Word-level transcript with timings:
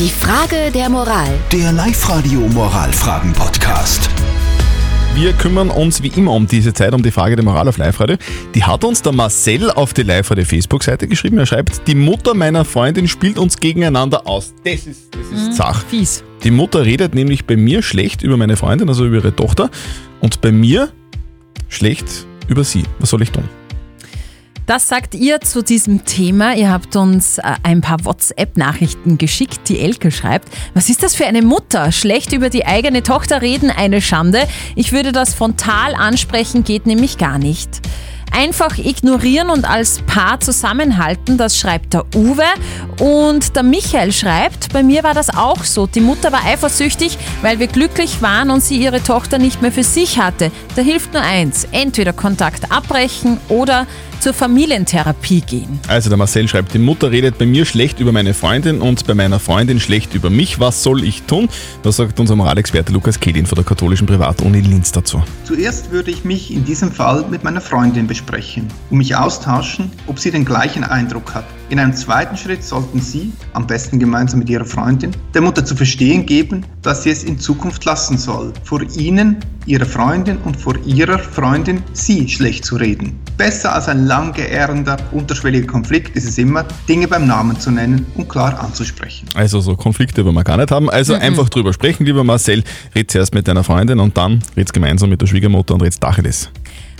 Die 0.00 0.08
Frage 0.08 0.70
der 0.72 0.88
Moral. 0.88 1.28
Der 1.52 1.72
Live-Radio 1.72 2.40
Moralfragen-Podcast. 2.40 4.08
Wir 5.14 5.34
kümmern 5.34 5.68
uns 5.68 6.02
wie 6.02 6.08
immer 6.08 6.32
um 6.32 6.46
diese 6.46 6.72
Zeit, 6.72 6.94
um 6.94 7.02
die 7.02 7.10
Frage 7.10 7.36
der 7.36 7.44
Moral 7.44 7.68
auf 7.68 7.76
Live-Radio. 7.76 8.16
Die 8.54 8.64
hat 8.64 8.82
uns 8.82 9.02
der 9.02 9.12
Marcel 9.12 9.70
auf 9.70 9.92
die 9.92 10.04
Live-Radio 10.04 10.46
Facebook-Seite 10.46 11.06
geschrieben. 11.06 11.36
Er 11.36 11.44
schreibt, 11.44 11.86
die 11.86 11.94
Mutter 11.94 12.32
meiner 12.32 12.64
Freundin 12.64 13.08
spielt 13.08 13.38
uns 13.38 13.58
gegeneinander 13.58 14.26
aus. 14.26 14.54
Das 14.64 14.86
ist, 14.86 15.14
das 15.14 15.38
ist 15.38 15.56
Zach. 15.58 15.84
Fies. 15.84 16.24
Die 16.44 16.50
Mutter 16.50 16.86
redet 16.86 17.14
nämlich 17.14 17.44
bei 17.44 17.58
mir 17.58 17.82
schlecht 17.82 18.22
über 18.22 18.38
meine 18.38 18.56
Freundin, 18.56 18.88
also 18.88 19.04
über 19.04 19.16
ihre 19.16 19.36
Tochter, 19.36 19.68
und 20.20 20.40
bei 20.40 20.50
mir 20.50 20.88
schlecht 21.68 22.26
über 22.48 22.64
sie. 22.64 22.84
Was 23.00 23.10
soll 23.10 23.20
ich 23.20 23.32
tun? 23.32 23.44
Das 24.70 24.86
sagt 24.86 25.16
ihr 25.16 25.40
zu 25.40 25.64
diesem 25.64 26.04
Thema. 26.04 26.54
Ihr 26.54 26.70
habt 26.70 26.94
uns 26.94 27.38
äh, 27.38 27.42
ein 27.64 27.80
paar 27.80 28.04
WhatsApp-Nachrichten 28.04 29.18
geschickt. 29.18 29.68
Die 29.68 29.80
Elke 29.80 30.12
schreibt, 30.12 30.48
was 30.74 30.88
ist 30.88 31.02
das 31.02 31.16
für 31.16 31.26
eine 31.26 31.42
Mutter? 31.42 31.90
Schlecht 31.90 32.32
über 32.32 32.50
die 32.50 32.66
eigene 32.66 33.02
Tochter 33.02 33.42
reden, 33.42 33.72
eine 33.72 34.00
Schande. 34.00 34.46
Ich 34.76 34.92
würde 34.92 35.10
das 35.10 35.34
frontal 35.34 35.96
ansprechen, 35.96 36.62
geht 36.62 36.86
nämlich 36.86 37.18
gar 37.18 37.38
nicht. 37.38 37.80
Einfach 38.30 38.78
ignorieren 38.78 39.50
und 39.50 39.68
als 39.68 40.02
Paar 40.02 40.38
zusammenhalten, 40.38 41.36
das 41.36 41.58
schreibt 41.58 41.94
der 41.94 42.04
Uwe. 42.14 42.44
Und 43.00 43.56
der 43.56 43.64
Michael 43.64 44.12
schreibt, 44.12 44.72
bei 44.72 44.84
mir 44.84 45.02
war 45.02 45.14
das 45.14 45.30
auch 45.30 45.64
so. 45.64 45.88
Die 45.88 46.00
Mutter 46.00 46.30
war 46.30 46.44
eifersüchtig, 46.44 47.18
weil 47.42 47.58
wir 47.58 47.66
glücklich 47.66 48.22
waren 48.22 48.50
und 48.50 48.62
sie 48.62 48.76
ihre 48.76 49.02
Tochter 49.02 49.38
nicht 49.38 49.62
mehr 49.62 49.72
für 49.72 49.82
sich 49.82 50.20
hatte. 50.20 50.52
Da 50.76 50.82
hilft 50.82 51.12
nur 51.12 51.22
eins, 51.22 51.66
entweder 51.72 52.12
Kontakt 52.12 52.70
abbrechen 52.70 53.38
oder 53.48 53.88
zur 54.20 54.34
Familientherapie 54.34 55.40
gehen. 55.40 55.80
Also 55.88 56.08
der 56.08 56.18
Marcel 56.18 56.46
schreibt, 56.48 56.74
die 56.74 56.78
Mutter 56.78 57.10
redet 57.10 57.38
bei 57.38 57.46
mir 57.46 57.64
schlecht 57.64 58.00
über 58.00 58.12
meine 58.12 58.34
Freundin 58.34 58.80
und 58.80 59.06
bei 59.06 59.14
meiner 59.14 59.38
Freundin 59.38 59.80
schlecht 59.80 60.14
über 60.14 60.30
mich. 60.30 60.60
Was 60.60 60.82
soll 60.82 61.04
ich 61.04 61.22
tun? 61.22 61.48
Was 61.82 61.96
sagt 61.96 62.20
unser 62.20 62.36
Moralexperte 62.36 62.92
Lukas 62.92 63.18
Kedin 63.18 63.46
von 63.46 63.56
der 63.56 63.64
katholischen 63.64 64.06
Privatuni 64.06 64.60
Linz 64.60 64.92
dazu? 64.92 65.22
Zuerst 65.44 65.90
würde 65.90 66.10
ich 66.10 66.24
mich 66.24 66.52
in 66.52 66.64
diesem 66.64 66.92
Fall 66.92 67.24
mit 67.30 67.44
meiner 67.44 67.60
Freundin 67.60 68.06
besprechen 68.06 68.68
und 68.90 68.98
mich 68.98 69.16
austauschen, 69.16 69.90
ob 70.06 70.18
sie 70.18 70.30
den 70.30 70.44
gleichen 70.44 70.84
Eindruck 70.84 71.34
hat. 71.34 71.44
In 71.70 71.78
einem 71.78 71.94
zweiten 71.94 72.36
Schritt 72.36 72.64
sollten 72.64 73.00
Sie, 73.00 73.32
am 73.52 73.64
besten 73.64 74.00
gemeinsam 74.00 74.40
mit 74.40 74.50
Ihrer 74.50 74.64
Freundin, 74.64 75.12
der 75.32 75.40
Mutter 75.40 75.64
zu 75.64 75.76
verstehen 75.76 76.26
geben, 76.26 76.66
dass 76.82 77.04
sie 77.04 77.10
es 77.10 77.22
in 77.22 77.38
Zukunft 77.38 77.84
lassen 77.84 78.18
soll, 78.18 78.52
vor 78.64 78.82
Ihnen, 78.96 79.36
Ihrer 79.66 79.86
Freundin 79.86 80.38
und 80.38 80.56
vor 80.56 80.74
Ihrer 80.84 81.20
Freundin 81.20 81.80
Sie 81.92 82.28
schlecht 82.28 82.64
zu 82.64 82.74
reden. 82.74 83.20
Besser 83.36 83.72
als 83.72 83.86
ein 83.86 84.06
lang 84.06 84.32
geehrender, 84.32 84.96
unterschwelliger 85.12 85.68
Konflikt 85.68 86.16
ist 86.16 86.28
es 86.28 86.38
immer, 86.38 86.64
Dinge 86.88 87.06
beim 87.06 87.28
Namen 87.28 87.60
zu 87.60 87.70
nennen 87.70 88.04
und 88.16 88.28
klar 88.28 88.58
anzusprechen. 88.58 89.28
Also 89.34 89.60
so 89.60 89.76
Konflikte 89.76 90.24
wollen 90.24 90.34
wir 90.34 90.42
gar 90.42 90.56
nicht 90.56 90.72
haben. 90.72 90.90
Also 90.90 91.14
einfach 91.14 91.48
drüber 91.50 91.72
sprechen, 91.72 92.04
lieber 92.04 92.24
Marcel. 92.24 92.64
Red 92.96 93.12
zuerst 93.12 93.32
mit 93.32 93.46
deiner 93.46 93.62
Freundin 93.62 94.00
und 94.00 94.16
dann 94.16 94.42
red's 94.56 94.72
gemeinsam 94.72 95.08
mit 95.08 95.22
der 95.22 95.28
Schwiegermutter 95.28 95.74
und 95.74 95.82
red's 95.82 96.00
Tacheles. 96.00 96.50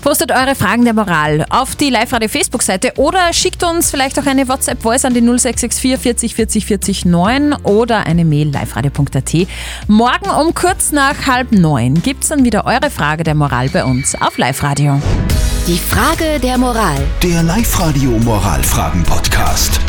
Postet 0.00 0.32
eure 0.32 0.54
Fragen 0.54 0.84
der 0.84 0.94
Moral 0.94 1.44
auf 1.50 1.76
die 1.76 1.90
Live-Radio 1.90 2.28
Facebook-Seite 2.28 2.92
oder 2.96 3.32
schickt 3.32 3.62
uns 3.62 3.90
vielleicht 3.90 4.18
auch 4.18 4.26
eine 4.26 4.48
WhatsApp-Voice 4.48 5.04
an 5.04 5.14
die 5.14 5.20
0664 5.20 6.00
40 6.02 6.34
40 6.34 6.66
40 6.66 7.04
9 7.04 7.52
oder 7.64 8.06
eine 8.06 8.24
Mail 8.24 8.48
liveradio.at. 8.48 9.48
Morgen 9.88 10.30
um 10.30 10.54
kurz 10.54 10.92
nach 10.92 11.26
halb 11.26 11.52
neun 11.52 12.02
gibt's 12.02 12.28
dann 12.28 12.44
wieder 12.44 12.64
eure 12.64 12.90
Frage 12.90 13.24
der 13.24 13.34
Moral 13.34 13.68
bei 13.68 13.84
uns 13.84 14.14
auf 14.14 14.38
Live-Radio. 14.38 15.00
Die 15.66 15.78
Frage 15.78 16.38
der 16.40 16.56
Moral. 16.56 16.96
Der 17.22 17.42
Live-Radio 17.42 18.10
Moralfragen-Podcast. 18.10 19.80